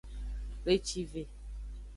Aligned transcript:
Wlecive. 0.63 1.21